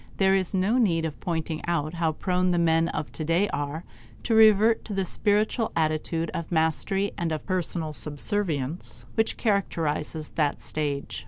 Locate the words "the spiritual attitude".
4.95-6.31